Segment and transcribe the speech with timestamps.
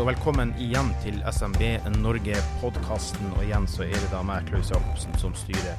[0.00, 1.58] Og velkommen igjen til SMB
[2.00, 3.34] Norge-podkasten.
[3.34, 5.76] Og igjen så er det da meg, Klaus Jacobsen, som styrer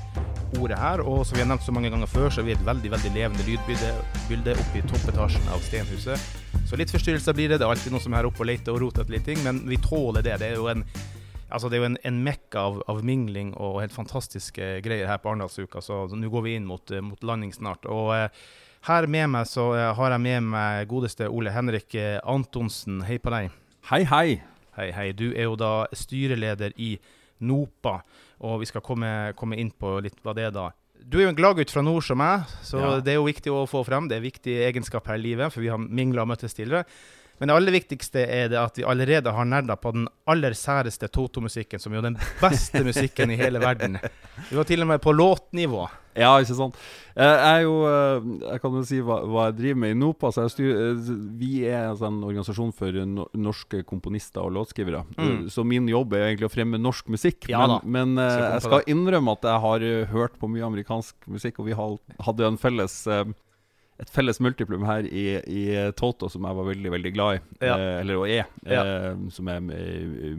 [0.59, 1.01] ordet her.
[1.01, 3.11] Og som vi har nevnt så mange ganger før, så er vi et veldig veldig
[3.15, 3.89] levende lydbilde
[4.29, 6.27] bilde oppe i toppetasjen av Stenhuset.
[6.69, 7.57] Så litt forstyrrelser blir det.
[7.63, 9.41] Det er alltid noen som er her oppe og leter og roter etter litt ting,
[9.41, 10.35] men vi tåler det.
[10.43, 10.85] Det er jo en
[11.51, 15.17] Altså Det er jo en, en mekka av, av, mingling og helt fantastiske greier her
[15.19, 17.89] på Arendalsuka, så nå går vi inn mot, mot landing snart.
[17.91, 18.29] Og eh,
[18.87, 23.01] her med meg så eh, har jeg med meg godeste Ole Henrik eh, Antonsen.
[23.03, 23.51] Hei på deg.
[23.91, 24.37] Hei, hei.
[24.77, 25.09] Hei, hei.
[25.11, 26.93] Du er jo da styreleder i
[27.43, 27.97] NOPA,
[28.47, 30.69] og vi skal komme, komme inn på litt hva det er da.
[30.95, 32.93] Du er jo en gladgutt fra nord som meg, så ja.
[33.03, 34.07] det er jo viktig å få frem.
[34.07, 36.87] Det er en viktig egenskap her i livet, for vi har mingla og møttes tidligere.
[37.41, 41.11] Men det aller viktigste er det at vi allerede har nerda på den aller særeste
[41.11, 43.99] Toto-musikken, som er jo den beste musikken i hele verden.
[44.53, 45.83] Vi var til og med på låtnivå.
[46.17, 46.79] Ja, ikke sant.
[47.11, 50.31] Jeg er jo eh, Jeg kan jo si hva, hva jeg driver med i NOPA.
[50.39, 53.01] Eh, vi er altså en organisasjon for
[53.35, 55.03] norske komponister og låtskrivere.
[55.17, 55.45] Mm.
[55.51, 57.49] Så min jobb er egentlig å fremme norsk musikk.
[57.51, 61.61] Ja, men, men eh, jeg skal innrømme at jeg har hørt på mye amerikansk musikk,
[61.61, 63.01] og vi hadde en felles
[64.01, 65.63] et felles multiplum her i, i,
[65.97, 67.41] Toto som jeg var veldig veldig glad i.
[67.61, 67.75] Ja.
[67.75, 68.47] Eh, eller og er.
[68.65, 68.81] Ja.
[68.81, 69.61] Eh, som er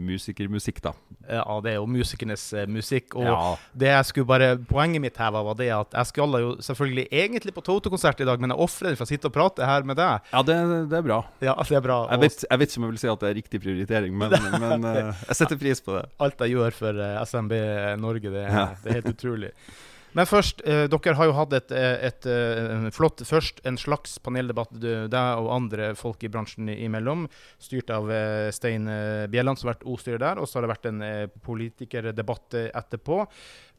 [0.03, 0.91] musikermusikk, da.
[1.23, 3.15] Ja, det er jo musikernes eh, musikk.
[3.15, 3.37] Og ja.
[3.79, 7.07] det jeg skulle bare, poenget mitt her var, var det at jeg skulle jo selvfølgelig
[7.07, 9.99] egentlig på Toto-konsert i dag, men jeg ofrer for å sitte og prate her med
[10.01, 10.27] deg.
[10.33, 10.59] Ja, det,
[10.91, 11.21] det er bra.
[11.39, 12.01] Ja, det er bra.
[12.11, 14.35] Jeg vet, jeg vet ikke om jeg vil si at det er riktig prioritering, men,
[14.65, 16.03] men uh, jeg setter pris på det.
[16.23, 17.57] Alt jeg gjør for uh, SMB
[18.03, 18.45] Norge, det,
[18.83, 19.55] det er helt utrolig.
[20.13, 23.77] Men først, eh, dere har jo hatt et, eh, et, et, eh, flott Først en
[23.77, 24.73] slags paneldebatt,
[25.09, 27.27] deg og andre folk i bransjen imellom,
[27.61, 30.41] styrt av eh, Stein eh, Bjelland, som har vært ordstyrer der.
[30.41, 33.23] Og så har det vært en eh, politikerdebatt etterpå.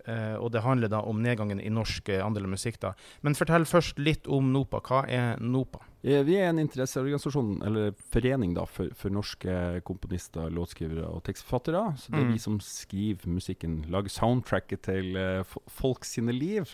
[0.04, 2.76] Uh, og det handler da om nedgangen i norsk uh, andel av musikk.
[2.82, 2.92] da.
[3.24, 4.82] Men fortell først litt om NOPA.
[4.84, 5.80] Hva er NOPA?
[6.04, 11.86] Vi er en interesseorganisasjon, eller forening, da, for, for norske komponister, låtskrivere og tekstforfattere.
[11.96, 12.34] Så det er mm.
[12.34, 16.68] vi som skriver musikken, lager soundtracket til uh, folk sine liv.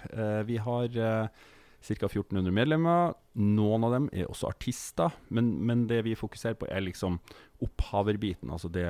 [0.49, 1.47] vi har uh,
[1.81, 2.07] ca.
[2.07, 3.15] 1400 medlemmer.
[3.41, 7.19] Noen av dem er også artister, men, men det vi fokuserer på, er liksom
[7.65, 8.51] opphaverbiten.
[8.53, 8.87] Altså det,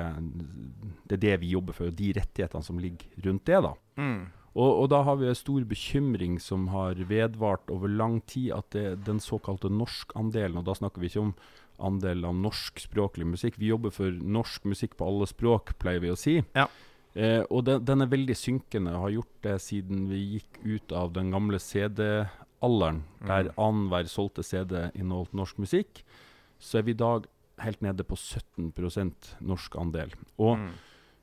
[1.05, 3.61] det, er det vi jobber for, og de rettighetene som ligger rundt det.
[3.67, 3.73] da.
[4.01, 4.21] Mm.
[4.51, 8.67] Og, og, da har vi en stor bekymring som har vedvart over lang tid, at
[8.75, 11.33] det, den såkalte norskandelen, og da snakker vi ikke om
[11.81, 16.19] andelen av norskspråklig musikk, vi jobber for norsk musikk på alle språk, pleier vi å
[16.19, 16.35] si.
[16.57, 16.67] Ja.
[17.13, 21.13] Eh, og den, den, er veldig synkende, har gjort det siden vi gikk ut av
[21.15, 23.29] den gamle CD-alderen, mm.
[23.31, 26.03] der annenhver solgte CD inneholdt norsk musikk.
[26.61, 27.27] Så er vi i dag
[27.61, 30.11] helt nede på 17% norsk andel.
[30.41, 30.75] Og, mm.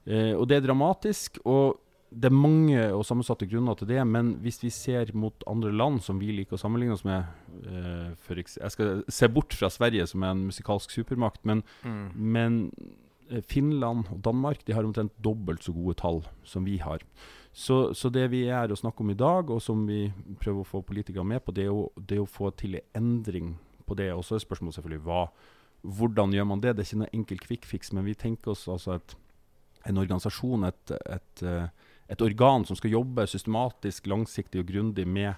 [0.09, 1.41] eh, og det er dramatisk.
[1.45, 5.72] og det er mange og sammensatte grunner til det, men hvis vi ser mot andre
[5.74, 7.26] land som vi liker å sammenligne oss med
[7.69, 12.06] eh, Jeg skal se bort fra Sverige, som er en musikalsk supermakt, men, mm.
[12.16, 12.56] men
[13.28, 17.04] eh, Finland og Danmark de har omtrent dobbelt så gode tall som vi har.
[17.52, 20.06] Så, så, det vi er å snakke om i dag, og som vi
[20.41, 23.02] prøver å få politikere med på, det er å, det er å få til en
[23.02, 24.12] endring på det.
[24.14, 25.26] Og så er spørsmålet selvfølgelig hva,
[25.98, 26.76] hvordan gjør man det?
[26.76, 29.16] Det er ikke noe enkel quick fix, men vi tenker oss altså et,
[29.91, 35.36] en organisasjon, et, et, eh, et, organ som skal jobbe systematisk, langsiktig og grundig med,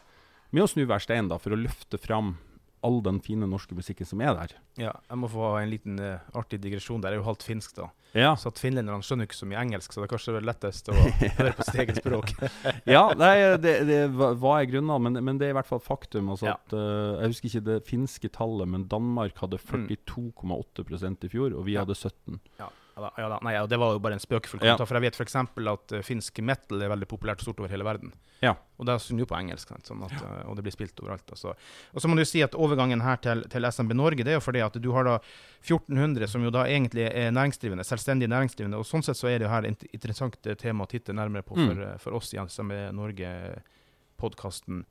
[0.54, 2.36] med å snu hver stein da, for å løfte fram
[2.80, 4.52] all den fine norske musikken som er der.
[4.80, 7.12] Ja, jeg må få en liten uh, artig digresjon der.
[7.12, 7.90] Jeg er jo halvt finsk, da.
[8.16, 8.30] Ja.
[8.40, 10.96] Så at finlenderne skjønner ikke så mye engelsk, så det er kanskje det lettest å
[11.38, 12.32] høre på sitt eget språk.
[12.94, 16.32] ja, nei, det, det var jeg grunna, men, men, det er i hvert fall faktum.
[16.32, 16.56] Altså ja.
[16.56, 21.68] at, uh, jeg husker ikke det finske tallet, men Danmark hadde 42,8% i fjor, og
[21.68, 22.40] vi hadde 17.
[22.62, 22.72] Ja.
[22.96, 24.84] Ja, da, Nei, det var jo bare en spøkefull kommentar.
[24.84, 24.88] Ja.
[24.88, 25.36] For jeg vet f.eks.
[25.40, 28.12] at uh, finsk metal er veldig populært stort over hele verden.
[28.42, 28.54] Ja.
[28.80, 31.26] Og det synger jo på engelsk, sånn at, uh, og det blir spilt overalt.
[31.32, 31.54] Altså.
[31.94, 34.44] Og så må du si at overgangen her til, til, SMB Norge, det er jo
[34.44, 35.16] fordi at du har da
[35.62, 38.80] 1400 som jo da egentlig er næringsdrivende, selvstendig næringsdrivende.
[38.80, 41.46] Og sånn sett så er det jo her et interessant eh, tema å titte nærmere
[41.46, 42.00] på for, mm.
[42.02, 44.84] for oss i SMB Norge-podkasten.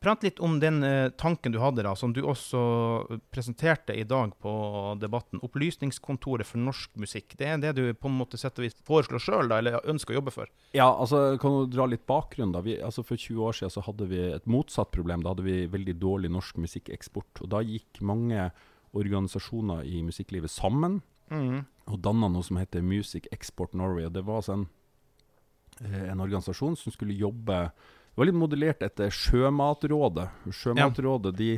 [0.00, 2.60] Prat litt om den eh, tanken du hadde, da, som du også
[3.28, 4.52] presenterte i dag på
[4.96, 5.42] debatten.
[5.44, 7.34] Opplysningskontoret for norsk musikk.
[7.36, 10.32] Det er det du på en måte setter vis foreslår sjøl, eller ønsker å jobbe
[10.32, 10.48] for?
[10.72, 12.56] Ja, altså kan du dra litt bakgrunn.
[12.56, 12.64] da.
[12.64, 15.20] Vi, altså For 20 år siden så hadde vi et motsatt problem.
[15.20, 17.44] Da hadde vi veldig dårlig norsk musikkeksport.
[17.44, 18.48] Og da gikk mange
[18.96, 21.60] organisasjoner i musikklivet sammen mm.
[21.92, 24.08] og danna noe som heter Music Export Norway.
[24.08, 24.68] Og det var altså en,
[25.84, 27.66] eh, en organisasjon som skulle jobbe
[28.10, 30.26] det var litt modellert etter Sjømatrådet.
[30.52, 31.52] Sjømatrådet de,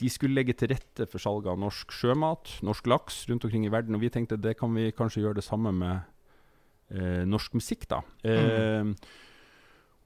[0.00, 3.72] de, skulle legge til rette for salget av norsk sjømat, norsk laks, rundt omkring i
[3.72, 3.96] verden.
[3.96, 6.02] Og vi tenkte det kan vi kanskje gjøre det samme med
[6.90, 8.02] eh, norsk musikk, da.
[8.26, 8.34] Mm.
[8.34, 9.24] Eh,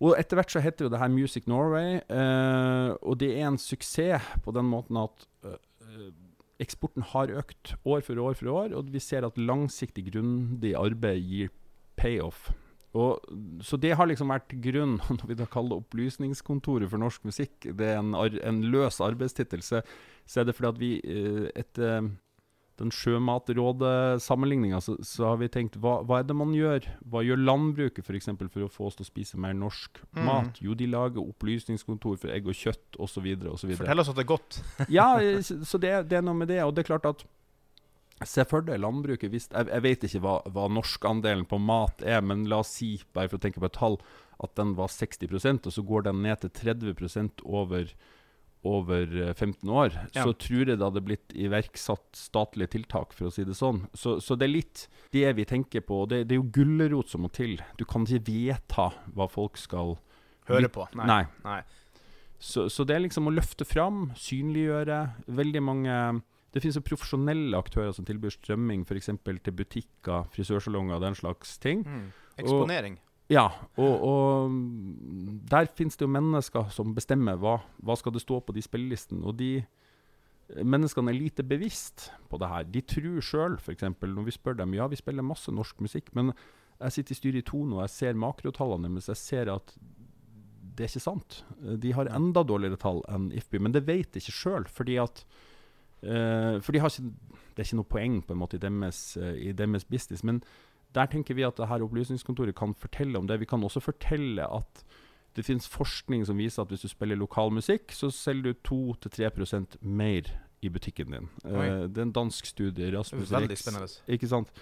[0.03, 3.61] og etter hvert så heter jo det her Music Norway, eh, og det er en
[3.61, 6.09] suksess på den måten at eh,
[6.63, 11.23] eksporten har økt år for år for år, og vi ser at langsiktig, grundig arbeid
[11.23, 11.53] gir
[11.99, 12.51] payoff.
[12.93, 13.23] Og,
[13.65, 17.57] så det har liksom vært grunnen, når vi da kaller det Opplysningskontoret for norsk musikk,
[17.65, 19.81] det er en, ar en løs arbeidstittel, så,
[20.37, 22.13] er det fordi at vi eh, etter
[22.81, 26.87] den Sjømatrådet-sammenligninga, så, så, har vi tenkt hva, hva, er det man gjør?
[27.13, 28.31] Hva gjør landbruket f.eks.
[28.33, 30.23] For, for å få oss til å spise mer norsk mm.
[30.27, 30.63] mat?
[30.65, 33.29] Jo, de lager opplysningskontor for egg og kjøtt osv.
[33.45, 34.59] Fortell oss at det er godt.
[34.93, 35.09] ja,
[35.45, 36.63] så det, det, er noe med det.
[36.65, 37.25] Og det er klart at
[38.29, 42.23] Se for deg landbruket hvis Jeg, jeg vet ikke hva, hva norskandelen på mat er,
[42.25, 44.01] men la oss si, bare for å tenke på et tall,
[44.43, 47.93] at den var 60% og så går den ned til 30% over
[48.63, 50.23] over 15 eh, år, ja.
[50.23, 53.81] så tror jeg det hadde blitt iverksatt statlige tiltak, for å si det sånn.
[53.91, 54.85] Så, så det er litt
[55.15, 56.05] det vi tenker på.
[56.07, 57.57] Det, det er jo gulrot som må til.
[57.75, 59.97] Du kan ikke vedta hva folk skal
[60.49, 60.83] Høre på.
[60.99, 61.07] Nei.
[61.07, 61.25] Nei.
[61.47, 61.61] Nei.
[62.43, 64.99] Så, så, det er liksom å løfte fram, synliggjøre.
[65.31, 65.99] Veldig mange
[66.53, 69.09] Det finnes jo profesjonelle aktører som tilbyr strømming f.eks.
[69.25, 71.87] til butikker, frisørsalonger og den slags ting.
[71.87, 72.11] Mm.
[72.43, 72.99] Eksponering.
[72.99, 73.47] Og, ja,
[73.81, 74.57] og, og
[75.49, 79.25] der finnes det jo mennesker som bestemmer hva, hva skal det stå på de spillelistene.
[79.25, 79.63] Og de
[80.61, 82.69] menneskene er lite bevisst på det her.
[82.69, 83.87] De tror sjøl, f.eks.
[84.03, 86.35] når vi spør dem Ja, vi spiller masse norsk musikk, men
[86.83, 89.09] jeg sitter i styret i Tono og jeg ser makrotallene deres.
[89.13, 89.75] Jeg ser at
[90.73, 91.43] det er ikke sant.
[91.81, 94.69] De har enda dårligere tall enn IFBY, men det vet de ikke sjøl.
[94.73, 95.25] Fordi at
[96.03, 97.03] For de ikke,
[97.55, 100.25] det er ikke noe poeng på en måte i deres, uh, i deres business.
[100.25, 100.43] men
[100.95, 103.41] der tenker vi at det her opplysningskontoret kan fortelle om det.
[103.41, 104.85] Vi kan også fortelle at
[105.37, 109.79] det finnes forskning som viser at hvis du spiller lokal musikk, så selger du 2-3%
[109.81, 110.29] mer
[110.63, 111.29] i butikken din.
[111.45, 112.99] Uh, det er en dansk studie.
[112.99, 113.89] Rasmus Veldig spennende.
[114.07, 114.53] Ikke sant?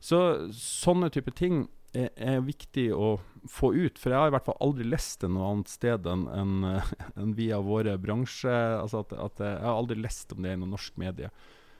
[0.00, 0.20] Så
[0.54, 1.66] sånne type ting
[1.96, 3.16] er, er, viktig å
[3.48, 3.98] få ut.
[4.00, 6.56] For jeg har i hvert fall aldri lest det noe annet sted enn en,
[7.22, 8.54] en via våre bransje.
[8.78, 11.32] Altså at, at jeg har aldri lest om det i noen norsk medie.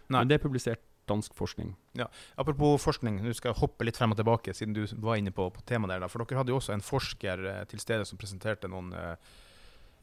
[0.09, 0.23] Nei.
[0.23, 1.73] Men det er publisert dansk forskning.
[1.97, 2.07] Ja.
[2.37, 5.49] Apropos forskning, nå skal jeg hoppe litt frem og tilbake, siden du var inne på,
[5.55, 6.05] på temaet der.
[6.05, 6.11] Da.
[6.13, 9.15] For dere hadde jo også en forsker eh, til stede som presenterte noen eh,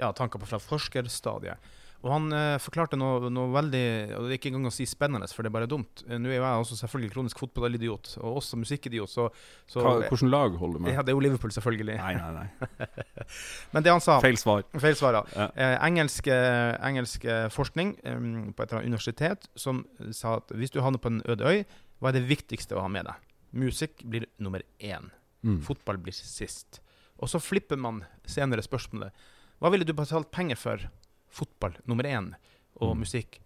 [0.02, 1.74] ja, tanker på fra forskerstadiet.
[2.06, 3.81] Og han eh, forklarte noe, noe, veldig
[4.19, 6.04] Og det er ikke engang å si spennende, for det er bare dumt.
[6.06, 9.10] Eh, nå er jeg også selvfølgelig kronisk fotballidiot, og også musikkidiot.
[9.10, 9.25] Så,
[9.69, 10.94] så Hva, Hvilket lag holder du med?
[10.94, 11.98] Ja, det er jo Liverpool, selvfølgelig.
[11.98, 12.90] Nei, nei, nei.
[13.74, 14.68] Men det han sa Feil svar.
[14.78, 15.48] Feil svar, ja.
[15.50, 17.25] eh, engelsk, engelsk,
[17.56, 19.81] forskning um, på et eller annet universitet som
[20.13, 21.63] sa at hvis du havner på en øde øy,
[22.04, 23.31] hva er det viktigste å ha med deg?
[23.56, 25.10] Musikk blir nummer én.
[25.42, 25.57] Mm.
[25.66, 26.84] Fotball blir sist.
[27.18, 29.25] Og så flipper man senere spørsmålet.
[29.63, 30.86] Hva ville du betalt penger for
[31.35, 32.31] fotball nummer én
[32.79, 33.03] og mm.
[33.03, 33.39] musikk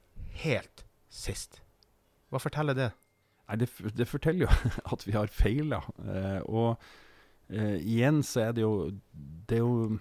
[0.43, 1.61] helt sist.
[2.29, 2.89] Hva forteller det?
[3.49, 5.81] Nei, det, det, forteller jo at vi har feila.
[6.05, 6.77] Eh, og
[7.49, 8.73] eh, igjen så er det jo
[9.49, 9.99] Det er jo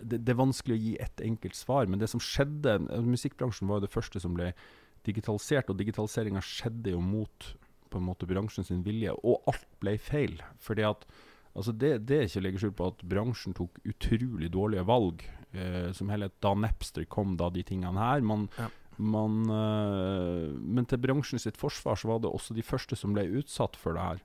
[0.00, 3.80] det, det, er vanskelig å gi ett enkelt svar, men det som skjedde Musikkbransjen var
[3.80, 4.54] jo det første som ble
[5.04, 7.50] digitalisert, og digitaliseringa skjedde jo mot
[7.90, 10.38] på en måte bransjen sin vilje, og alt ble feil.
[10.62, 11.04] Fordi at
[11.52, 15.24] altså det, det er ikke å legge skjul på at bransjen tok utrolig dårlige valg
[15.52, 18.22] eh, som hele da Napster kom, da de tingene her.
[18.26, 18.68] Man, ja.
[18.96, 23.26] man, uh, men til bransjen sitt forsvar så var det også de første som ble
[23.40, 24.24] utsatt for det her.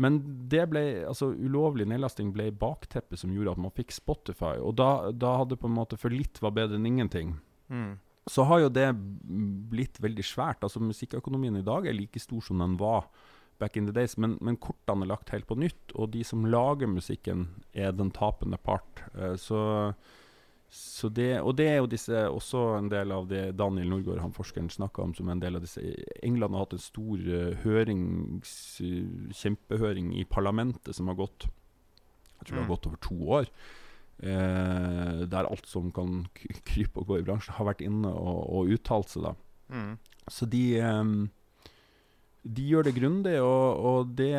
[0.00, 0.18] Men
[0.50, 4.56] det ble, altså ulovlig nedlasting ble bakteppet som gjorde at man fikk Spotify.
[4.58, 7.36] Og da, da hadde på en måte for litt var bedre enn ingenting.
[7.70, 7.92] Mm.
[8.26, 8.88] Så har jo det
[9.70, 10.64] blitt veldig svært.
[10.66, 13.06] Altså Musikkøkonomien i dag er like stor som den var
[13.62, 16.42] back in the days, men, men, kortene er lagt helt på nytt, og de som
[16.42, 19.04] lager musikken, er den tapende part.
[19.14, 19.60] Uh, så
[19.94, 19.94] så
[21.14, 24.70] det, og det er jo disse, også en del av det Daniel Norgård, han forskeren,
[24.72, 25.82] snakka om som en del av disse
[26.24, 28.54] England har hatt en stor uh, hørings,
[29.42, 32.74] kjempehøring i parlamentet som har gått Jeg tror det har mm.
[32.74, 33.50] gått over to år.
[34.22, 36.22] Eh, der alt som kan
[36.64, 39.26] krype og gå i bransjen, har vært inne og, og uttalt seg.
[39.26, 39.34] da.
[39.74, 39.96] Mm.
[40.30, 41.16] Så de, um,
[42.44, 44.36] de gjør det grundig, og, og det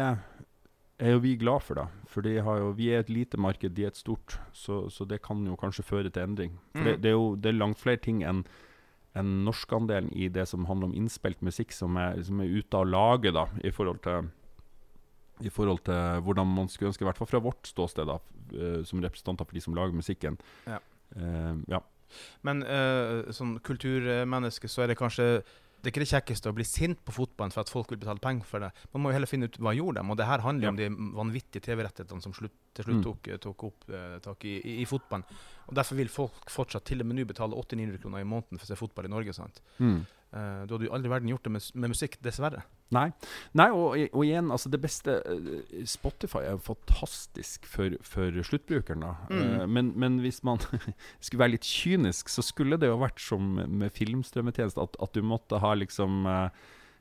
[1.00, 1.88] er jo vi glad for, da.
[2.08, 4.38] For jo, vi er et lite marked, de er et stort.
[4.54, 6.56] Så, så det kan jo kanskje føre til endring.
[6.72, 6.88] For mm.
[6.88, 8.46] det, det, er jo det er langt flere ting enn
[9.16, 12.90] en norskandelen i det som handler om innspilt musikk, som er, som er ute av
[12.90, 14.28] laget, da, i forhold til
[15.44, 18.20] i forhold til hvordan man skulle ønske, i hvert fall fra vårt ståsted, da,
[18.56, 20.38] uh, som representanter for de som lager musikken.
[20.68, 20.80] Ja.
[21.16, 21.82] Uh, ja.
[22.48, 25.44] Men uh, som kulturmenneske så er det kanskje
[25.86, 28.22] det er ikke det kjekkeste å bli sint på fotballen for at folk vil betale
[28.24, 28.72] penger for det.
[28.96, 30.10] Man må jo heller finne ut hva gjorde dem.
[30.10, 30.72] Og det her handler ja.
[30.74, 33.04] om de vanvittige TV-rettighetene som slutt, til slutt mm.
[33.06, 35.28] tok, tok, opp eh, tak i, i, i, fotballen.
[35.70, 38.66] Og Derfor vil folk fortsatt til og med nå betale 800-900 kroner i måneden for
[38.66, 39.38] å se fotball i Norge.
[39.38, 39.62] sant?
[39.78, 40.00] Mm.
[40.36, 42.66] Uh, du hadde jo aldri i verden gjort det med, med musikk, dessverre.
[42.94, 43.08] Nei,
[43.58, 45.16] Nei og, og, igjen, altså det beste
[45.90, 49.06] Spotify er jo fantastisk for, for sluttbrukeren.
[49.08, 49.42] da mm.
[49.42, 50.62] uh, men, men, hvis man
[51.24, 55.26] skulle være litt kynisk, så skulle det jo vært som med filmstrømmetjeneste, at, at, du
[55.26, 56.50] måtte ha liksom uh,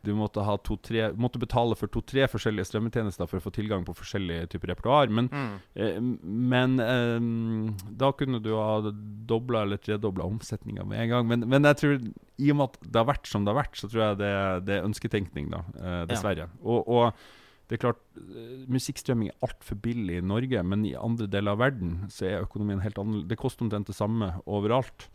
[0.04, 3.86] du måtte, ha to, tre, måtte betale for to-tre forskjellige strømmetjenester for å få tilgang
[3.86, 5.12] på forskjellige typer repertoar.
[5.14, 5.54] Men, mm.
[5.80, 11.30] eh, men eh, da kunne du ha dobla eller tredobla omsetninga med en gang.
[11.30, 12.02] Men, men, jeg tror,
[12.36, 14.34] i og med at det har vært som det har vært, så tror jeg det,
[14.68, 15.64] det er ønsketenkning, da.
[15.78, 16.48] Eh, dessverre.
[16.50, 16.62] Ja.
[16.64, 17.24] Og, og,
[17.70, 21.62] det er klart, eh, Musikkstrømming er altfor billig i Norge, men i andre deler av
[21.64, 23.30] verden så er økonomien helt annerledes.
[23.32, 25.08] Det koster omtrent det samme overalt.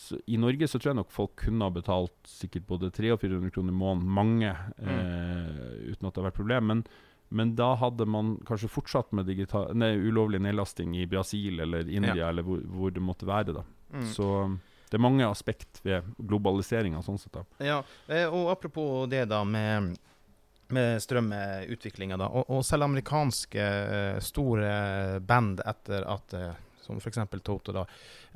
[0.00, 3.20] Så I Norge så tror jeg nok folk kunne ha betalt sikkert både 300 og
[3.20, 4.88] 400 kroner i måneden, mange, mm.
[4.94, 6.70] eh, uten at det har vært problem.
[6.70, 6.82] Men,
[7.28, 12.16] men, da hadde man kanskje fortsatt med digital, nei, ulovlig nedlasting i Brasil eller India,
[12.16, 12.30] ja.
[12.32, 13.58] eller hvor, hvor, det måtte være.
[13.60, 13.66] da.
[13.92, 14.06] Mm.
[14.08, 14.30] Så
[14.88, 17.36] det er mange aspekt ved globaliseringa sånn sett.
[17.36, 17.44] da.
[17.60, 19.98] Ja, eh, og apropos det da med
[20.70, 22.28] med strømutviklinga, da.
[22.30, 27.20] Og, og, selv amerikanske eh, store band etter at eh, som f.eks.
[27.44, 27.84] Toto, da,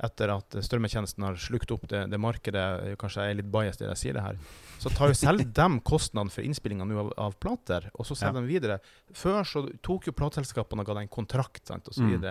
[0.05, 3.91] etter at strømmetjenesten har slukt opp det, det, markedet Kanskje jeg er litt biased det
[3.91, 4.39] jeg sier det her.
[4.81, 8.43] Så tar jo selv dem kostnaden for innspillinga av, av, plater, og så selger ja.
[8.43, 8.79] de videre.
[9.15, 12.27] Før så tok jo plateselskapene og ga deg en kontrakt, sant, og så, mm.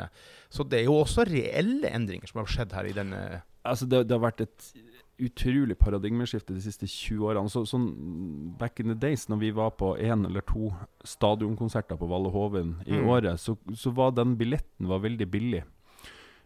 [0.52, 3.25] så det er jo også reelle endringer som har skjedd her i denne
[3.64, 4.64] Altså, det, det har vært et
[5.23, 7.50] utrolig paradigmeskifte de siste 20 årene.
[7.50, 7.87] Så, sånn
[8.59, 10.73] Back in the days, når vi var på én eller to
[11.06, 13.09] stadionkonserter på Valle Hovin i mm.
[13.11, 15.62] året, så, så, var den billetten var veldig billig.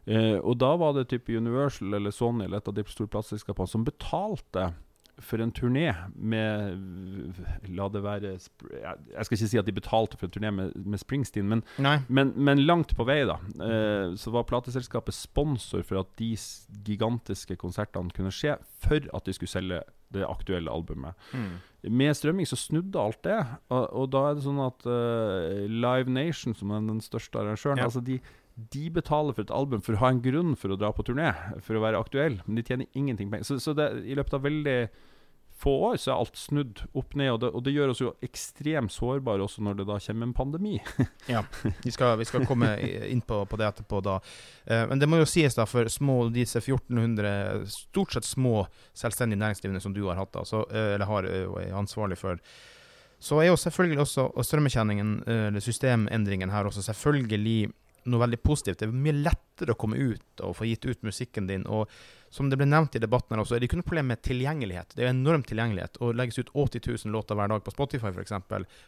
[0.09, 3.69] Eh, og da var det type Universal eller Sony eller et av de store plateselskapene
[3.69, 4.71] som betalte
[5.19, 7.35] for en turné med
[7.75, 11.03] La det være Jeg skal ikke si at de betalte for en turné med, med
[11.03, 11.65] Springsteen, men,
[12.07, 13.39] men, men, langt på vei, da.
[13.67, 16.33] Eh, så var plateselskapet sponsor for at de
[16.87, 19.83] gigantiske konsertene kunne skje, for at de skulle selge
[20.15, 21.19] det aktuelle albumet.
[21.35, 21.59] Mm.
[21.99, 23.39] Med strømming så snudde alt det,
[23.69, 27.83] og, og da er det sånn at uh, Live Nation, som er den største arrangøren,
[27.83, 27.91] ja.
[27.91, 28.21] altså de
[28.73, 31.31] de betaler for et album for å ha en grunn for å dra på turné,
[31.63, 33.47] for å være aktuell, men de tjener ingenting penger.
[33.47, 34.81] Så, så det, i løpet av veldig
[35.59, 38.13] få år så er alt snudd opp ned, og det, og det gjør oss jo
[38.23, 40.77] ekstremt sårbare også når det da kommer en pandemi.
[41.35, 41.43] ja,
[41.83, 42.71] vi skal, vi skal, komme
[43.11, 44.19] inn på, på det etterpå, da.
[44.67, 49.43] Eh, men det må jo sies, da, for små, disse 1400 stort sett små selvstendige
[49.43, 52.39] næringsdrivende som du har hatt, da, så, uh, eller har, er ansvarlig for,
[53.19, 57.73] så er jo selvfølgelig også strømmetjeningen, eller systemendringen her også, selvfølgelig
[58.11, 58.81] noe veldig positivt.
[58.81, 61.67] Det er mye lettere å komme ut og få gitt ut musikken din.
[61.67, 61.91] Og
[62.35, 64.97] som det ble nevnt i debatten her også, er det ikke noe problem med tilgjengelighet.
[64.97, 66.01] Det er enorm tilgjengelighet.
[66.03, 68.35] Å legges ut 80 000 låter hver dag på Spotify f.eks.,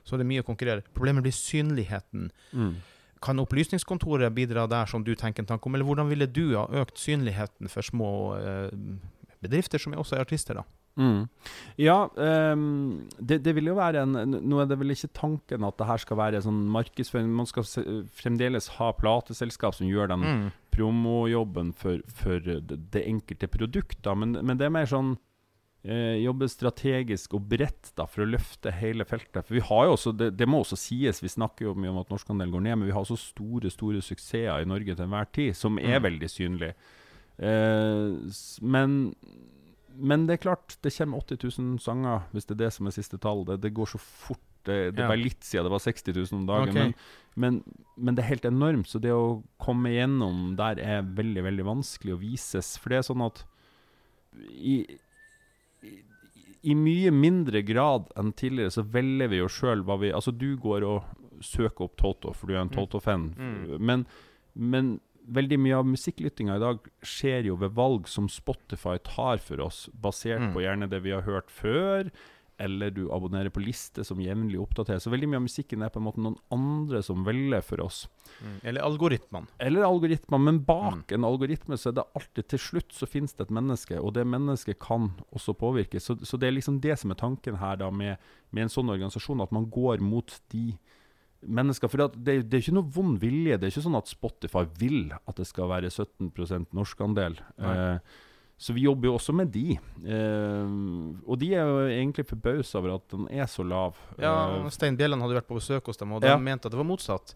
[0.05, 0.85] så er det mye å konkurrere.
[0.97, 2.31] Problemet blir synligheten.
[2.53, 2.75] Mm.
[3.21, 6.67] Kan Opplysningskontoret bidra der som du tenker en tanke om, eller hvordan ville du ha
[6.83, 8.77] økt synligheten for små eh,
[9.45, 10.61] bedrifter som også er artister?
[10.61, 10.80] da?
[10.99, 11.29] Mm.
[11.81, 15.79] Ja, um, det, det, vil jo være en Nå er det vel ikke tanken at
[15.79, 17.31] det her skal være sånn markedsføring.
[17.33, 17.85] Man skal se,
[18.19, 20.45] fremdeles ha plateselskap som gjør den mm.
[20.75, 24.01] promojobben for, for det, det, enkelte produkt.
[24.05, 24.17] Da.
[24.19, 25.15] Men, men, det er mer sånn
[25.87, 29.47] eh, jobbe strategisk og bredt da, for å løfte hele feltet.
[29.47, 32.03] For vi har jo også, det, det må også sies, vi snakker jo mye om
[32.03, 35.31] at norskandelen går ned, men vi har også store store suksesser i Norge til enhver
[35.33, 36.07] tid, som er mm.
[36.11, 36.75] veldig synlige.
[37.41, 38.99] Eh, men
[39.97, 42.95] men det er klart, det kommer 80 000 sanger, hvis det er det som er
[42.95, 43.45] siste tall.
[43.49, 44.43] Det, det går så fort.
[44.63, 45.09] Det, det ja.
[45.09, 46.69] var litt siden det var 60 000 om dagen.
[46.69, 46.91] Okay.
[47.35, 48.91] Men, men, men, det er helt enormt.
[48.91, 52.75] Så det å komme igjennom der er veldig, veldig vanskelig å vises.
[52.81, 53.45] For det er sånn at
[54.53, 54.77] i,
[55.87, 55.95] i,
[56.69, 60.53] i mye mindre grad enn tidligere så velger vi jo sjøl hva vi Altså, du
[60.61, 61.09] går og
[61.41, 62.77] søker opp Toto, for du er en mm.
[62.77, 63.31] Toto-fan.
[63.37, 63.79] Mm.
[63.81, 64.05] Men,
[64.55, 64.99] men
[65.35, 69.87] veldig mye av musikklyttinga i dag skjer jo ved valg som Spotify tar for oss,
[69.93, 70.53] basert mm.
[70.55, 72.11] på gjerne det vi har hørt før,
[72.61, 75.07] eller du abonnerer på lister som jevnlig oppdateres.
[75.07, 78.03] Så veldig mye av musikken er på en måte noen andre som velger for oss.
[78.43, 78.59] Mm.
[78.69, 79.49] Eller algoritmene.
[79.65, 81.15] Eller algoritmer, men bak mm.
[81.17, 84.27] en algoritme så er det alltid til slutt så finnes det et menneske, og det
[84.29, 86.03] mennesket kan også påvirke.
[86.05, 88.21] Så, så det er liksom det som er tanken her da med,
[88.53, 90.75] med en sånn organisasjon, at man går mot de
[91.41, 91.91] mennesker.
[91.91, 93.59] For det, det, er ikke noe vond vilje.
[93.59, 97.39] Det er ikke sånn at Spotify vil at det skal være 17% norskandel.
[97.59, 98.19] Eh,
[98.61, 99.79] så vi jobber jo også med de.
[100.05, 100.73] Eh,
[101.25, 103.97] og de er jo egentlig forbausa over at den er så lav.
[104.21, 106.37] Ja, eh, Stein Bjelland hadde vært på besøk hos dem, og de ja.
[106.37, 107.33] mente at det var motsatt.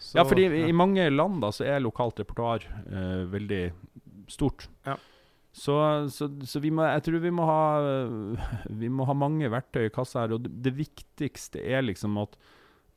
[0.00, 0.66] Så, ja, fordi ja.
[0.68, 3.62] i mange land da så er lokalt repertoar eh, veldig
[4.32, 4.68] stort.
[4.84, 4.98] Ja.
[5.50, 5.74] Så,
[6.12, 7.64] så, så, vi må, jeg tror vi må, ha,
[8.84, 10.36] vi må ha mange verktøy i kassa her.
[10.36, 12.36] Og det, det viktigste er liksom at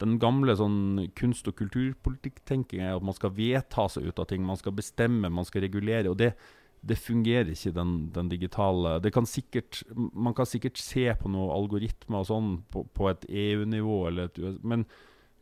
[0.03, 4.43] den gamle sånn kunst- og kulturpolitikktenkinga er at man skal vedta seg ut av ting.
[4.45, 6.09] Man skal bestemme, man skal regulere.
[6.11, 6.33] og det
[6.85, 11.53] det fungerer ikke, den, den digitale det kan sikkert, Man kan sikkert se på noen
[11.55, 14.11] algoritmer og sånn på, på et EU-nivå,
[14.67, 14.83] men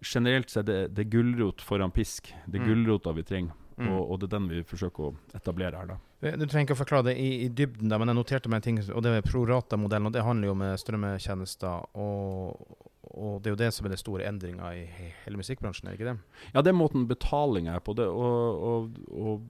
[0.06, 2.30] generelt så er det, det gulrot foran pisk.
[2.46, 2.70] Det er Mm.
[2.70, 3.90] gulrota vi trenger, Mm.
[3.90, 5.88] og, og det er den vi forsøker å etablere her.
[5.88, 5.98] da.
[6.22, 8.58] Eh, Du trenger ikke å forklare det i, i dybden, da, men jeg noterte meg
[8.58, 10.06] en ting, og det er prorata-modellen.
[10.06, 12.78] og Det handler jo om eh, strømmetjenester, og,
[13.14, 14.84] og det er jo det som er den store endringa i
[15.26, 16.18] hele musikkbransjen, er ikke det?
[16.54, 17.96] Ja, det er måten betaling er på.
[17.98, 19.48] det, og, og, og,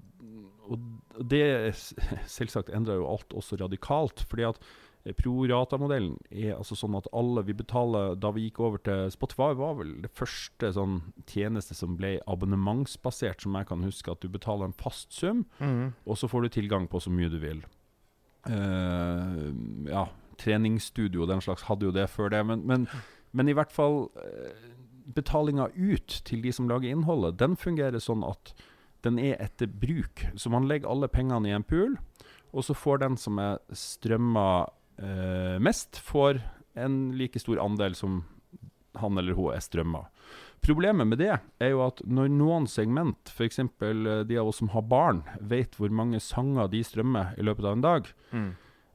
[0.72, 1.74] og det
[2.38, 4.24] selvsagt endrer jo alt også radikalt.
[4.30, 4.62] fordi at
[5.06, 9.52] eh, Pro-rata-modellen er altså sånn at alle vi betaler Da vi gikk over til Spotify,
[9.58, 14.12] var vel det første sånn tjeneste som ble abonnementsbasert, som jeg kan huske.
[14.12, 15.46] At du betaler en fast sum,
[16.06, 17.62] og så får du tilgang på så mye du vil.
[18.42, 19.54] Uh,
[19.86, 20.08] ja,
[20.42, 22.88] treningsstudio og den slags hadde jo det før det, men, men,
[23.32, 24.70] men i hvert fall uh,
[25.12, 28.54] Betalinga ut til de som lager innholdet, den fungerer sånn at
[29.04, 30.22] den er etter bruk.
[30.40, 31.98] Så man legger alle pengene i en pool,
[32.54, 34.46] og så får den som er strømma
[35.02, 36.40] eh, mest, får
[36.80, 38.22] en like stor andel som
[39.02, 40.06] han eller hun er strømma.
[40.62, 43.64] Problemet med det er jo at når noen segment, f.eks.
[43.82, 47.80] de av oss som har barn, vet hvor mange sanger de strømmer i løpet av
[47.80, 48.52] en dag, Mm.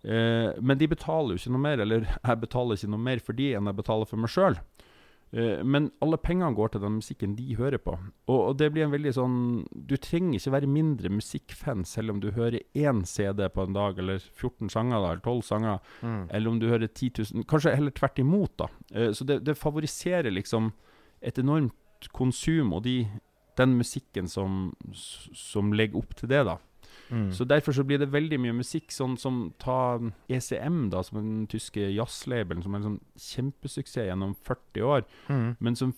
[0.07, 3.37] Eh, men de betaler jo ikke noe mer, eller jeg betaler ikke noe mer for
[3.39, 4.57] de enn jeg betaler for meg sjøl.
[5.35, 7.97] Eh, men alle pengene går til den musikken de hører på.
[8.31, 9.39] Og, og det blir en veldig sånn
[9.75, 13.99] Du trenger ikke være mindre musikkfan selv om du hører én CD på en dag,
[13.99, 16.29] eller 14 sanger, da, eller 12 sanger, Mm.
[16.31, 18.69] eller om du hører 10 000 Kanskje heller tvert imot, da.
[18.95, 20.71] Eh, så det, det favoriserer liksom
[21.27, 23.01] et enormt konsum, og de,
[23.59, 26.59] den musikken som, som legger opp til det, da.
[27.11, 27.31] Mm.
[27.33, 29.99] Så derfor så blir det veldig mye musikk, sånn som ta
[30.29, 35.57] ECM, da, som den tyske jazzlabelen, som er en sånn kjempesuksess gjennom 40 år, Mm.
[35.61, 35.95] men som,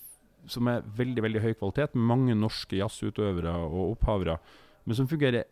[0.47, 4.39] som er veldig veldig høy kvalitet, med mange norske jazzutøvere og opphavere,
[4.85, 5.43] men som fungerer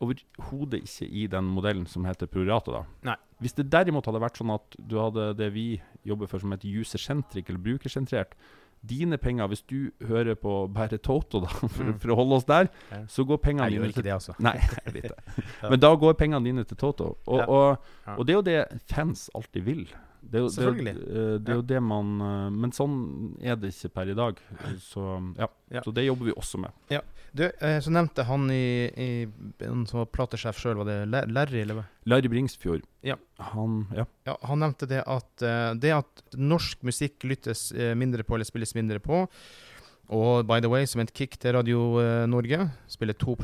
[0.00, 2.72] overhodet ikke i den modellen som heter prorata.
[2.72, 2.84] da.
[3.10, 3.16] Nei.
[3.40, 6.68] Hvis det derimot hadde vært sånn at du hadde det vi jobber for som heter
[6.80, 8.32] user-centric, eller brukersentrert,
[8.88, 11.98] dine penger, hvis du hører på bare Toto, da, for, Mm.
[12.00, 13.02] for å holde oss der, Ja.
[13.08, 14.34] så går pengene Jeg gjør dine ikke det, altså.
[14.38, 14.54] Nei,
[14.86, 15.44] jeg vet det.
[15.70, 17.18] Men da går pengene dine til Toto.
[17.26, 19.86] Og, og, og det er jo det fans alltid vil.
[20.22, 20.94] Det er jo, det, er Selvfølgelig.
[21.08, 22.96] eh, det er jo det man eh, Men sånn
[23.40, 24.42] er det ikke per i dag.
[24.84, 25.04] Så
[25.38, 25.48] ja.
[25.70, 25.82] Ja.
[25.86, 26.70] Så det jobber vi også med.
[27.32, 29.08] Du, eh, så nevnte han i, i
[29.64, 30.96] en som var platesjef sjøl, var det
[31.30, 31.84] Larry, eller hva?
[32.10, 33.14] Larry Bringsfjord, Ja.
[33.38, 34.04] han Ja.
[34.26, 35.44] Ja, han nevnte det at
[35.80, 39.26] det at norsk musikk lyttes mindre på, eller spilles mindre på
[40.10, 43.36] Og by the way, som et kick til Radio Norge, spiller 2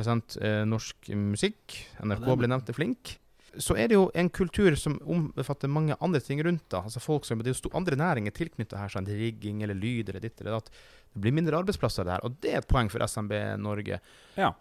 [0.42, 1.76] eh, norsk musikk.
[2.02, 3.18] NRK Ja, er- ble nevnt er flink.
[3.58, 6.64] Så er det jo en kultur som omfatter mange andre ting rundt.
[6.72, 6.82] da.
[6.82, 10.20] Altså folk som, Det er jo andre næringer tilknyttet her, sånn rigging eller lyd eller
[10.20, 10.70] ditt eller datt.
[11.12, 14.00] Det blir mindre arbeidsplasser der, og det er et poeng for SMB Norge.
[14.36, 14.52] Ja.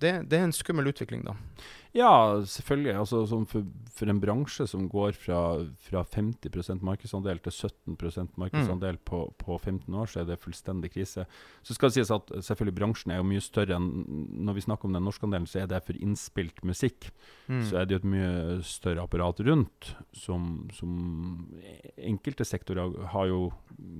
[0.00, 1.34] Det, det er en skummel utvikling, da.
[1.94, 2.94] Ja, selvfølgelig.
[2.98, 5.38] Altså, for, for en bransje som går fra,
[5.86, 11.22] fra 50 markedsandel til 17 markedsandel på, på 15 år, så er det fullstendig krise.
[11.62, 13.86] Så skal det sies at selvfølgelig bransjen er jo mye større enn
[14.44, 17.12] Når vi snakker om den norske andelen, så er det for innspilt musikk.
[17.46, 17.62] Mm.
[17.68, 20.98] Så er det jo et mye større apparat rundt, som, som
[21.94, 23.52] enkelte sektorer har jo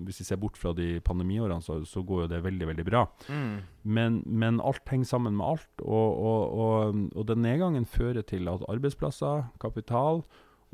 [0.08, 3.06] Hvis vi ser bort fra de pandemiårene, så, så går jo det veldig, veldig bra.
[3.30, 3.56] Mm.
[3.84, 8.50] Men, men alt henger sammen med alt, og, og, og, og den nedgangen fører til
[8.50, 10.24] at arbeidsplasser, kapital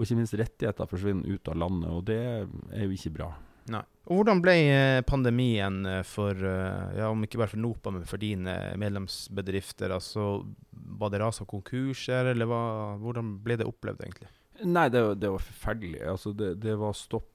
[0.00, 3.30] og ikke minst rettigheter forsvinner ut av landet, og det er jo ikke bra.
[3.70, 3.82] Nei.
[4.08, 8.06] Og hvordan ble eh, pandemien eh, for, eh, ja, om ikke bare for Nopa, men
[8.08, 9.92] for dine medlemsbedrifter?
[9.94, 10.40] Altså,
[10.72, 12.62] var det ras av konkurser, eller hva,
[13.02, 14.30] hvordan ble det opplevd, egentlig?
[14.64, 16.00] Nei, det, det var forferdelig.
[16.14, 17.28] Altså, det, det var stopp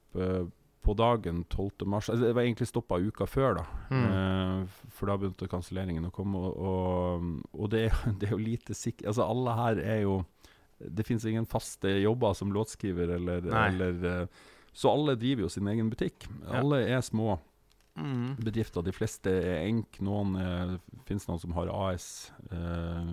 [0.86, 1.86] på dagen 12.
[1.90, 2.08] mars.
[2.14, 3.66] Altså, det var egentlig stoppa uka før, da.
[3.90, 4.06] Mm.
[4.06, 6.38] Eh, for da begynte kanselleringen å komme.
[6.38, 10.20] Og, og, og det, er- det er jo lite sikkert Altså, alle her er jo
[10.78, 14.28] Det fins ingen faste jobber som låtskriver eller, eller eh,
[14.76, 16.28] Så alle driver jo sin egen butikk.
[16.46, 16.62] Ja.
[16.62, 17.40] Alle er små
[17.96, 18.34] Mm.
[18.44, 18.84] bedrifter.
[18.84, 20.02] De fleste er enk.
[20.04, 20.74] Noen er,
[21.08, 22.10] finnes noen som har AS.
[22.52, 23.06] Eh,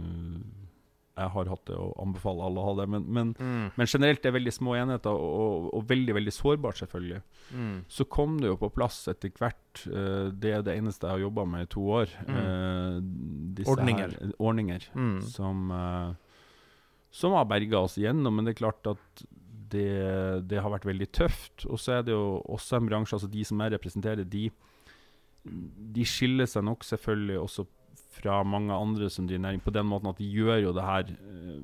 [1.17, 2.87] jeg har hatt det og anbefaler alle å ha det.
[2.89, 3.71] Men, men, Mm.
[3.77, 7.21] men generelt er veldig små enheter, og, og, og veldig veldig sårbart, selvfølgelig.
[7.53, 7.75] Mm.
[7.89, 9.59] Så kom det jo på plass etter hvert.
[9.87, 12.09] eh, det er det eneste jeg har jobba med i to år.
[12.27, 12.39] Mm.
[12.41, 12.97] eh,
[13.61, 14.17] disse Ordninger.
[14.19, 15.21] Her, ordninger Mm.
[15.23, 16.15] som, eh,
[17.11, 18.35] som har berga oss igjennom.
[18.37, 19.25] Men det er klart at
[19.73, 21.67] det, det har vært veldig tøft.
[21.69, 24.51] Og så er det jo også en bransje, altså de som jeg representerer, de,
[25.93, 27.67] de skiller seg nok selvfølgelig også
[28.13, 31.13] fra mange andre som driver næring, på den måten at de gjør jo det her
[31.15, 31.63] eh,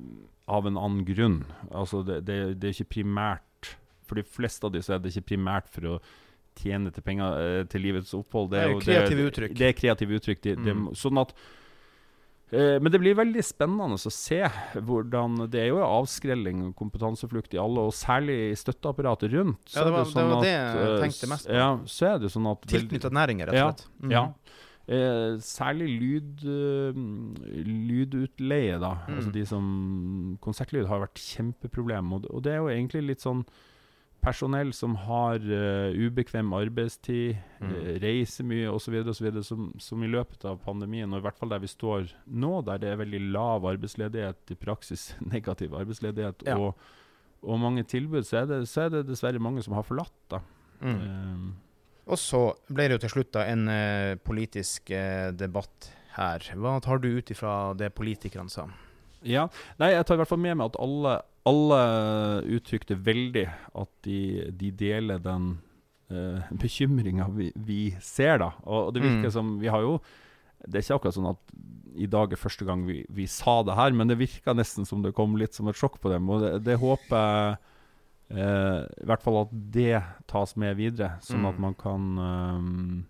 [0.49, 1.43] av en annen grunn.
[1.71, 3.75] Altså det, det, det er ikke primært
[4.09, 5.99] For de fleste av de så er det ikke primært for å
[6.59, 8.49] tjene til penger eh, til livets opphold.
[8.51, 9.53] Det er jo- kreative uttrykk.
[9.59, 10.41] Det er kreative uttrykk.
[10.41, 10.89] Det, Mm.
[10.97, 11.33] sånn at
[12.51, 14.39] Eh, men det blir veldig spennende å se
[14.81, 19.69] hvordan Det er jo avskrelling og kompetanseflukt i alle, og særlig i støtteapparatet rundt.
[19.75, 21.53] Ja, det var det, sånn det at, jeg tenkte mest på.
[21.53, 23.85] Ja, så er det sånn at Tilknytta næringer, rett og slett.
[24.01, 24.11] Mhm.
[24.11, 24.23] Ja.
[24.89, 26.95] Eh, særlig lyd, uh,
[27.89, 28.95] lydutleie, da.
[29.07, 29.15] Mm.
[29.19, 32.13] Altså de som Konsertlyd har vært kjempeproblem.
[32.15, 33.43] Og, det- og det er jo egentlig litt sånn
[34.21, 37.69] personell som har uh, ubekvem arbeidstid, Mm.
[37.71, 38.97] uh, reiser mye osv.,
[39.43, 42.77] som, som i løpet av pandemien, og i hvert fall der vi står nå, der
[42.79, 46.57] det er veldig lav arbeidsledighet, i praksis negativ arbeidsledighet, Ja.
[46.57, 46.75] og,
[47.43, 50.11] og mange tilbud, så er, det, så er det dessverre mange som har forlatt.
[50.29, 50.39] da.
[50.81, 51.53] Mm.
[52.09, 52.41] Eh, Og så
[52.73, 56.41] ble det jo til slutt da en uh, politisk uh, debatt her.
[56.57, 58.65] Hva tar du ut ifra det politikerne sa?
[59.21, 61.79] Ja, nei, jeg tar i hvert fall med meg at alle, alle
[62.55, 63.45] uttrykte veldig
[63.77, 64.19] at de,
[64.55, 65.51] de deler den
[66.11, 68.53] uh, bekymringa vi, vi ser, da.
[68.65, 69.35] Og det virker Mm.
[69.35, 69.99] som Vi har jo
[70.65, 71.53] Det er ikke akkurat sånn at
[71.99, 75.01] i dag er første gang vi, vi sa det her, men det virka nesten som
[75.03, 76.27] det kom litt som et sjokk på dem.
[76.29, 77.57] Og det, det håper jeg
[78.31, 81.61] eh, i hvert fall at det tas med videre, sånn at Mm.
[81.61, 83.05] man kan um,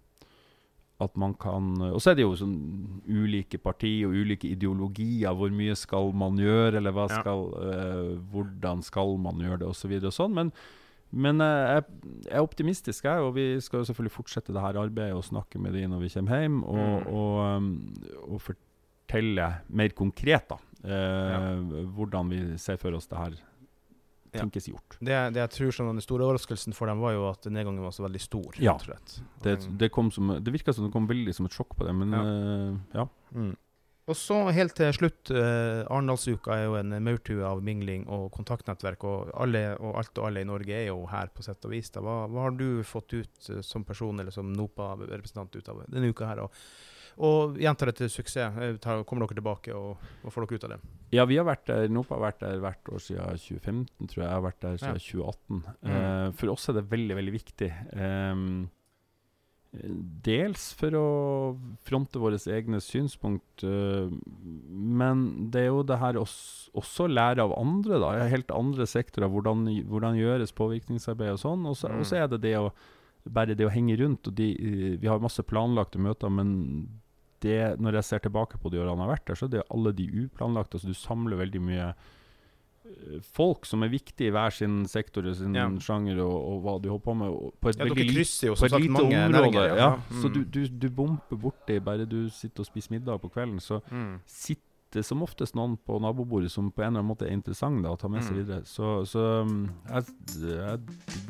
[1.01, 5.31] at man kan Og så er det jo sånn ulike partier og ulike ideologier.
[5.33, 7.21] Hvor mye skal man gjøre, eller hva Ja.
[7.21, 9.91] skal, eh, hvordan skal man gjøre det, osv.
[10.03, 10.33] Og, sånn.
[10.33, 10.51] Men,
[11.13, 11.85] men eh, jeg,
[12.25, 13.17] jeg er optimistisk, jeg.
[13.23, 16.09] Og vi skal jo selvfølgelig fortsette det her arbeidet og snakke med de når vi
[16.09, 16.63] kommer hjem.
[16.65, 17.07] Og, Mm.
[17.13, 17.93] og, um,
[18.33, 21.63] og fortelle mer konkret da, eh,
[21.95, 23.31] hvordan vi ser for oss det her
[24.33, 24.43] Ja.
[24.43, 24.97] tenkes gjort.
[24.99, 27.91] Det, det jeg tror som den store overraskelsen for dem, var jo at nedgangen var
[27.95, 28.59] så veldig stor.
[28.61, 28.75] Ja.
[29.41, 31.87] Det, Og- det, kom som, det virka som det kom veldig som et sjokk på
[31.87, 33.07] dem, men eh, ja.
[33.33, 33.55] Mm.
[34.09, 39.03] Og så helt til slutt, eh, Arendalsuka er jo en maurtue av mingling og kontaktnettverk,
[39.05, 41.91] og alle og alt og alle i Norge er jo her på sett og vis.
[41.93, 46.09] Hva, hva har du fått ut eh, som person eller som NOPA-representant ut av denne
[46.09, 46.41] uka her?
[46.47, 46.57] Og,
[47.19, 48.79] og gjentar det til suksess.
[48.79, 50.79] Tar- Kommer dere tilbake, og hva får dere ut av det?
[51.11, 54.27] Ja, vi har vært der, NOPA har vært der hvert år siden 2015, tror jeg.
[54.29, 55.63] Jeg har vært der siden 2018.
[55.83, 55.95] Mm.
[55.95, 57.71] Uh, for oss er det veldig, veldig viktig.
[57.93, 58.69] Um,
[60.25, 61.07] dels for å
[61.85, 67.53] fronte våre egne synspunkt, eh, men det er jo det her også, også lære av
[67.59, 68.13] andre, da.
[68.31, 69.29] Helt andre sektorer.
[69.29, 71.67] Hvordan, hvordan gjøres påvirkningsarbeid og sånn.
[71.69, 72.23] Og så Mm.
[72.23, 72.71] er det det å
[73.29, 74.27] bare det å henge rundt.
[74.27, 76.87] og de, Vi har masse planlagte møter, men
[77.41, 79.63] det, når jeg ser tilbake på de årene jeg har vært der, så er det
[79.71, 80.73] alle de uplanlagte.
[80.79, 81.89] Altså du samler veldig mye
[82.89, 85.67] eh, folk som er viktige i hver sin sektor og sin Ja.
[85.79, 87.51] sjanger og, og hva de holder på med.
[87.61, 89.29] På et Ja, veldig krysser på et sagt lite område.
[89.31, 89.75] næringer.
[89.77, 89.89] Ja.
[90.09, 90.21] Mm.
[90.21, 93.59] Så du, du, du bomper borti bare du sitter og spiser middag på kvelden.
[93.59, 94.19] Så Mm.
[94.25, 97.91] sitter som oftest noen på nabobordet som på en eller annen måte er interessant da,
[97.93, 98.39] å ta med seg Mm.
[98.45, 98.65] videre.
[98.65, 100.03] Så, så um, jeg,
[100.41, 100.79] jeg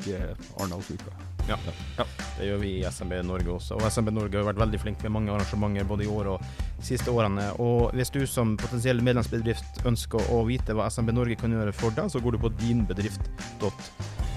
[0.06, 1.12] digger Arendalsuka.
[1.48, 3.78] Det gjør vi i SMB Norge også.
[3.78, 6.46] Og SMB Norge har vært veldig flink med mange arrangementer både i år og
[6.78, 7.50] de siste årene.
[7.62, 11.94] Og hvis du som potensiell medlemsbedrift ønsker å vite hva SMB Norge kan gjøre for
[11.96, 13.74] deg, så går du på dinbedrift.no.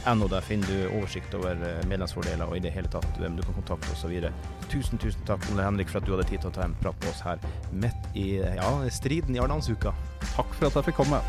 [0.03, 3.55] Der finner du oversikt over eh, medlemsfordeler og i det hele tatt hvem du kan
[3.55, 4.11] kontakte osv.
[4.67, 6.97] Tusen, tusen takk, Ole Henrik, for at du hadde tid til å ta en prat
[6.99, 7.39] med oss her
[7.71, 9.95] midt i ja, striden i Arendalsuka.
[10.33, 11.23] Takk for at jeg fikk komme.